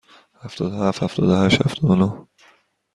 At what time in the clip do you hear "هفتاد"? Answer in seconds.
0.41-0.73, 1.03-1.29, 1.65-1.89